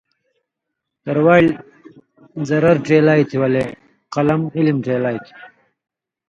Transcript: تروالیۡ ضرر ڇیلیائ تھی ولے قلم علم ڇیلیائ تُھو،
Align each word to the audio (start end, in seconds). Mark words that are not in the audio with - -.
تروالیۡ 1.03 1.57
ضرر 2.49 2.75
ڇیلیائ 2.85 3.21
تھی 3.29 3.37
ولے 3.41 3.63
قلم 4.13 4.41
علم 4.57 4.77
ڇیلیائ 4.85 5.17
تُھو، 5.25 5.33